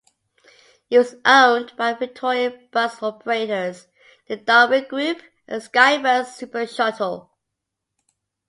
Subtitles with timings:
[0.89, 3.85] It was owned by Victorian bus operators
[4.27, 7.29] the Donric Group and Skybus Super Shuttle.